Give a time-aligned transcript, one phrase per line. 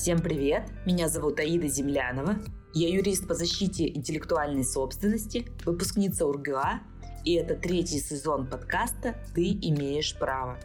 [0.00, 0.62] Всем привет!
[0.86, 2.36] Меня зовут Аида Землянова.
[2.72, 6.80] Я юрист по защите интеллектуальной собственности, выпускница УрГА,
[7.26, 10.58] и это третий сезон подкаста «Ты имеешь право».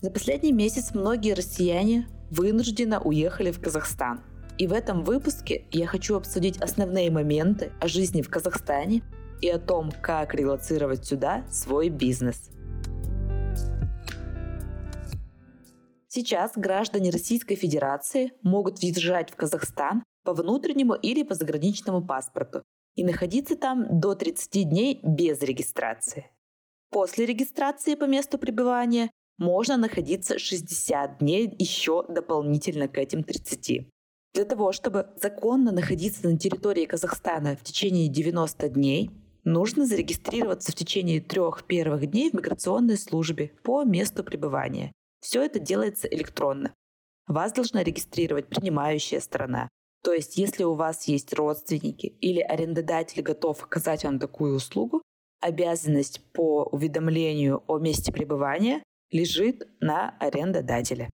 [0.00, 4.22] За последний месяц многие россияне вынужденно уехали в Казахстан.
[4.58, 9.02] И в этом выпуске я хочу обсудить основные моменты о жизни в Казахстане
[9.40, 12.50] и о том, как релацировать сюда свой бизнес–
[16.14, 22.62] Сейчас граждане Российской Федерации могут въезжать в Казахстан по внутреннему или по заграничному паспорту
[22.96, 26.26] и находиться там до 30 дней без регистрации.
[26.90, 33.88] После регистрации по месту пребывания можно находиться 60 дней еще дополнительно к этим 30.
[34.34, 39.10] Для того, чтобы законно находиться на территории Казахстана в течение 90 дней,
[39.44, 45.58] нужно зарегистрироваться в течение трех первых дней в миграционной службе по месту пребывания все это
[45.58, 46.74] делается электронно.
[47.26, 49.68] Вас должна регистрировать принимающая сторона.
[50.02, 55.00] То есть, если у вас есть родственники или арендодатель готов оказать вам такую услугу,
[55.40, 61.08] обязанность по уведомлению о месте пребывания лежит на арендодателе.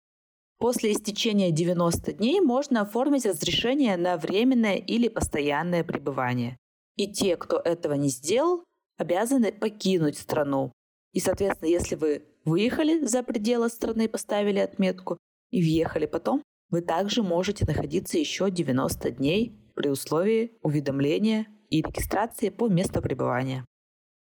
[0.60, 6.58] После истечения 90 дней можно оформить разрешение на временное или постоянное пребывание.
[6.96, 8.64] И те, кто этого не сделал,
[8.98, 10.72] обязаны покинуть страну.
[11.12, 15.18] И, соответственно, если вы выехали за пределы страны, поставили отметку
[15.52, 22.50] и въехали потом, вы также можете находиться еще 90 дней при условии уведомления и регистрации
[22.50, 23.66] по месту пребывания.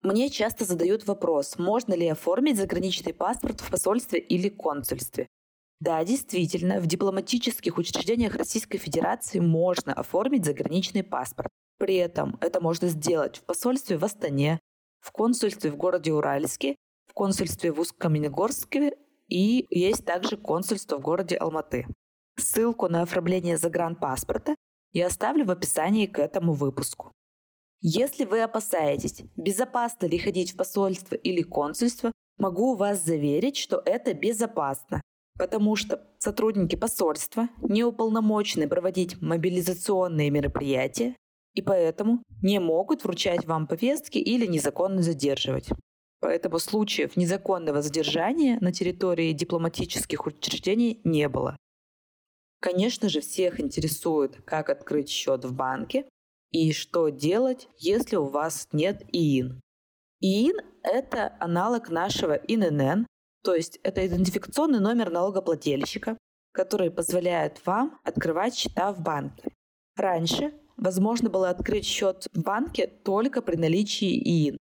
[0.02, 5.27] Мне часто задают вопрос, можно ли оформить заграничный паспорт в посольстве или консульстве.
[5.80, 11.48] Да, действительно, в дипломатических учреждениях Российской Федерации можно оформить заграничный паспорт.
[11.78, 14.58] При этом это можно сделать в посольстве в Астане,
[15.00, 16.77] в консульстве в городе Уральске
[17.19, 21.86] консульстве в Усть-Каменогорске и есть также консульство в городе Алматы.
[22.36, 24.54] Ссылку на оформление загранпаспорта
[24.92, 27.10] я оставлю в описании к этому выпуску.
[27.81, 34.15] Если вы опасаетесь, безопасно ли ходить в посольство или консульство, могу вас заверить, что это
[34.15, 35.00] безопасно,
[35.37, 41.16] потому что сотрудники посольства не уполномочены проводить мобилизационные мероприятия
[41.54, 45.69] и поэтому не могут вручать вам повестки или незаконно задерживать.
[46.20, 51.56] Поэтому случаев незаконного задержания на территории дипломатических учреждений не было.
[52.60, 56.08] Конечно же, всех интересует, как открыть счет в банке
[56.50, 59.60] и что делать, если у вас нет ИИН.
[60.20, 63.06] ИИН– это аналог нашего ИНН,
[63.44, 66.18] то есть это идентификационный номер налогоплательщика,
[66.52, 69.52] который позволяет вам открывать счета в банке.
[69.96, 74.58] Раньше возможно было открыть счет в банке только при наличии ИИН.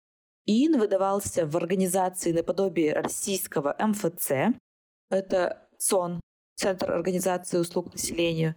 [0.51, 4.57] ИИН выдавался в организации наподобие российского МФЦ.
[5.09, 6.21] Это ЦОН,
[6.57, 8.57] Центр организации услуг населению.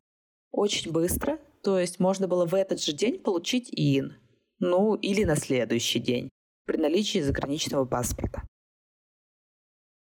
[0.52, 4.18] Очень быстро, то есть можно было в этот же день получить ИИН.
[4.58, 6.30] Ну, или на следующий день,
[6.66, 8.42] при наличии заграничного паспорта.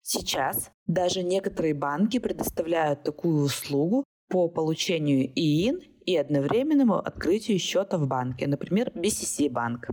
[0.01, 8.07] Сейчас даже некоторые банки предоставляют такую услугу по получению ИИН и одновременному открытию счета в
[8.07, 9.87] банке, например, BCC банк.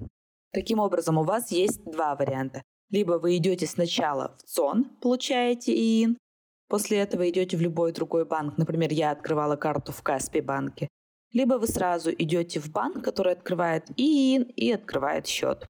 [0.52, 2.62] Таким образом, у вас есть два варианта.
[2.90, 6.18] Либо вы идете сначала в ЦОН, получаете ИИН,
[6.68, 10.88] после этого идете в любой другой банк, например, я открывала карту в Каспи банке,
[11.32, 15.66] либо вы сразу идете в банк, который открывает ИИН и открывает счет.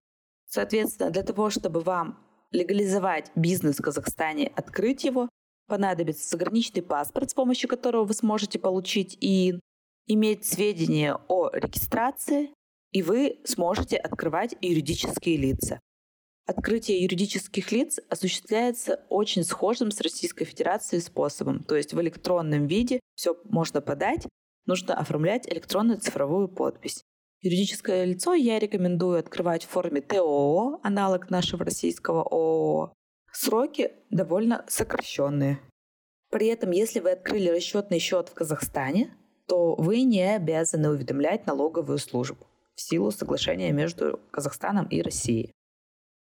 [0.47, 2.19] Соответственно, для того, чтобы вам
[2.51, 5.29] легализовать бизнес в Казахстане, открыть его,
[5.67, 9.61] понадобится заграничный паспорт, с помощью которого вы сможете получить ИИН,
[10.07, 12.53] иметь сведения о регистрации,
[12.93, 15.79] и вы сможете открывать юридические лица.
[16.45, 22.99] Открытие юридических лиц осуществляется очень схожим с Российской Федерацией способом, то есть в электронном виде
[23.15, 24.27] все можно подать,
[24.65, 27.01] нужно оформлять электронную цифровую подпись.
[27.41, 32.93] Юридическое лицо я рекомендую открывать в форме ТОО, аналог нашего российского ООО.
[33.31, 35.59] Сроки довольно сокращенные.
[36.29, 39.15] При этом, если вы открыли расчетный счет в Казахстане,
[39.47, 45.51] то вы не обязаны уведомлять налоговую службу в силу соглашения между Казахстаном и Россией.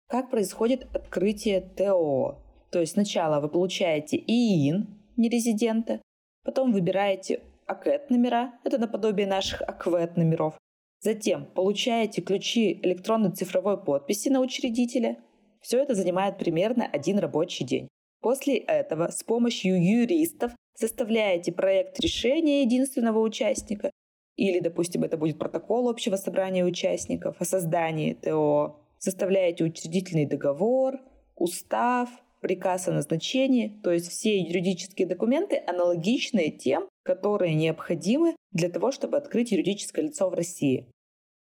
[0.08, 2.40] Как происходит открытие ТО?
[2.72, 4.88] То есть сначала вы получаете ИИН
[5.18, 6.02] нерезидента,
[6.44, 10.58] потом выбираете АКЭТ номера, это наподобие наших АКВЭТ номеров,
[11.02, 15.18] затем получаете ключи электронной цифровой подписи на учредителя.
[15.62, 17.88] Все это занимает примерно один рабочий день.
[18.22, 23.92] После этого с помощью юристов составляете проект решения единственного участника
[24.38, 28.80] или, допустим, это будет протокол общего собрания участников о создании ТО.
[29.00, 31.00] Составляете учредительный договор,
[31.36, 38.92] устав, приказ о назначении, то есть все юридические документы аналогичные тем, которые необходимы для того,
[38.92, 40.88] чтобы открыть юридическое лицо в России.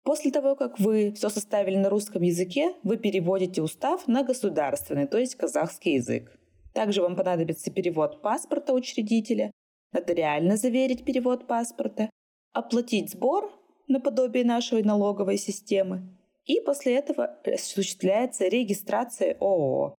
[0.03, 5.17] После того, как вы все составили на русском языке, вы переводите устав на государственный, то
[5.17, 6.37] есть казахский язык.
[6.73, 9.51] Также вам понадобится перевод паспорта учредителя,
[9.93, 12.09] нотариально заверить перевод паспорта,
[12.53, 13.51] оплатить сбор
[13.87, 19.95] наподобие нашей налоговой системы, и после этого осуществляется регистрация ООО.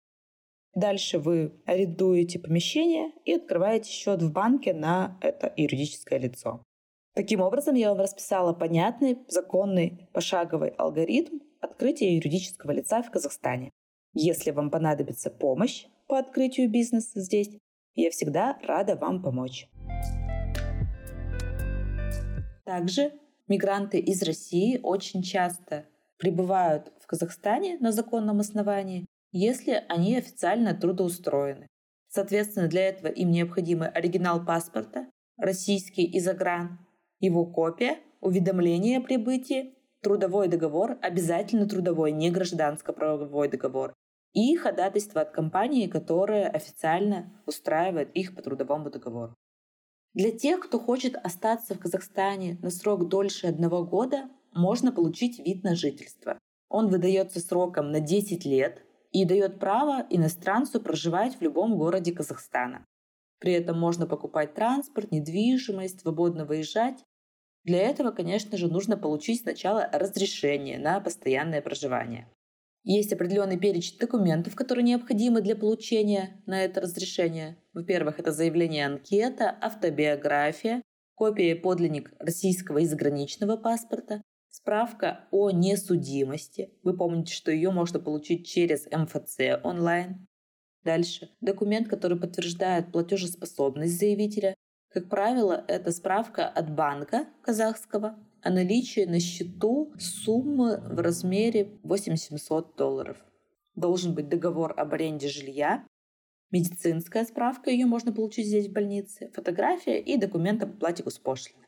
[0.73, 6.63] Дальше вы арендуете помещение и открываете счет в банке на это юридическое лицо.
[7.13, 13.71] Таким образом, я вам расписала понятный, законный, пошаговый алгоритм открытия юридического лица в Казахстане.
[14.13, 17.49] Если вам понадобится помощь по открытию бизнеса здесь,
[17.95, 19.67] я всегда рада вам помочь.
[22.71, 23.11] Также
[23.49, 25.87] мигранты из России очень часто
[26.17, 31.67] пребывают в Казахстане на законном основании, если они официально трудоустроены.
[32.07, 35.07] Соответственно, для этого им необходимы оригинал паспорта,
[35.37, 36.79] российский и загран,
[37.19, 43.93] его копия, уведомление о прибытии, трудовой договор, обязательно трудовой, не гражданско-правовой договор,
[44.31, 49.35] и ходатайство от компании, которая официально устраивает их по трудовому договору.
[50.13, 55.63] Для тех, кто хочет остаться в Казахстане на срок дольше одного года, можно получить вид
[55.63, 56.37] на жительство.
[56.69, 62.85] Он выдается сроком на 10 лет и дает право иностранцу проживать в любом городе Казахстана.
[63.39, 67.03] При этом можно покупать транспорт, недвижимость, свободно выезжать
[67.63, 72.27] для этого, конечно же, нужно получить сначала разрешение на постоянное проживание.
[72.83, 77.57] Есть определенный перечень документов, которые необходимы для получения на это разрешение.
[77.73, 80.81] Во-первых, это заявление анкета, автобиография,
[81.13, 86.73] копия подлинник российского и заграничного паспорта, справка о несудимости.
[86.83, 90.27] Вы помните, что ее можно получить через МФЦ онлайн.
[90.83, 91.29] Дальше.
[91.39, 94.55] Документ, который подтверждает платежеспособность заявителя,
[94.89, 102.75] как правило, это справка от банка казахского о наличии на счету суммы в размере 8700
[102.75, 103.17] долларов.
[103.75, 105.85] Должен быть договор об аренде жилья,
[106.51, 111.65] медицинская справка, ее можно получить здесь в больнице, фотография и документ об оплате госпошлины.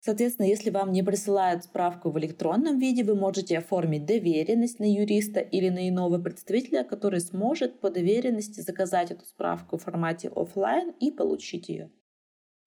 [0.00, 5.40] Соответственно, если вам не присылают справку в электронном виде, вы можете оформить доверенность на юриста
[5.40, 11.10] или на иного представителя, который сможет по доверенности заказать эту справку в формате офлайн и
[11.10, 11.90] получить ее.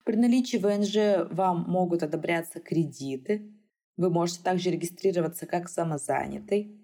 [0.08, 3.52] При наличии ВНЖ вам могут одобряться кредиты.
[3.98, 6.80] Вы можете также регистрироваться как самозанятый.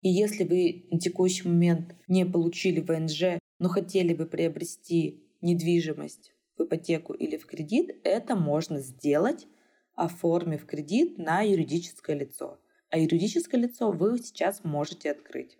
[0.00, 6.64] И если вы на текущий момент не получили ВНЖ, но хотели бы приобрести недвижимость в
[6.64, 9.46] ипотеку или в кредит, это можно сделать,
[9.94, 12.58] оформив кредит на юридическое лицо.
[12.88, 15.58] А юридическое лицо вы сейчас можете открыть.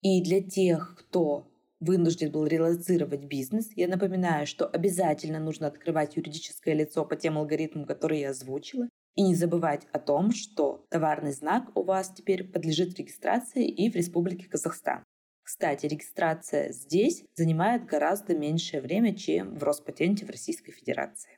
[0.00, 1.51] И для тех, кто
[1.82, 3.70] вынужден был реализовать бизнес.
[3.74, 8.88] Я напоминаю, что обязательно нужно открывать юридическое лицо по тем алгоритмам, которые я озвучила.
[9.14, 13.96] И не забывать о том, что товарный знак у вас теперь подлежит регистрации и в
[13.96, 15.04] Республике Казахстан.
[15.42, 21.36] Кстати, регистрация здесь занимает гораздо меньшее время, чем в Роспатенте в Российской Федерации.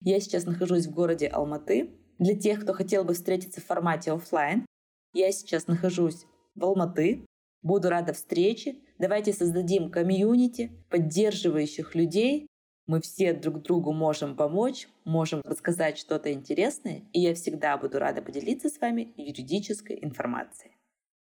[0.00, 1.90] Я сейчас нахожусь в городе Алматы.
[2.18, 4.64] Для тех, кто хотел бы встретиться в формате офлайн,
[5.12, 6.24] я сейчас нахожусь
[6.54, 7.26] в Алматы.
[7.62, 8.76] Буду рада встрече.
[8.98, 12.46] Давайте создадим комьюнити поддерживающих людей.
[12.86, 18.22] Мы все друг другу можем помочь, можем рассказать что-то интересное, и я всегда буду рада
[18.22, 20.72] поделиться с вами юридической информацией.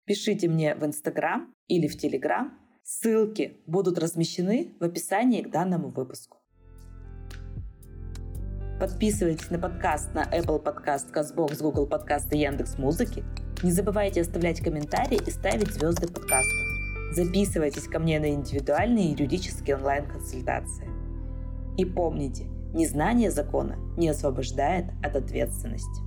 [0.04, 2.56] Пишите мне в Инстаграм или в Телеграм.
[2.85, 6.38] Ссылки будут размещены в описании к данному выпуску.
[8.78, 13.25] Подписывайтесь на подкаст на Apple Podcast, CastBox, Google Podcast и Яндекс.Музыки.
[13.62, 16.75] Не забывайте оставлять комментарии и ставить звезды подкаста.
[17.12, 20.88] Записывайтесь ко мне на индивидуальные юридические онлайн-консультации.
[21.76, 26.02] И помните, незнание закона не освобождает от ответственности.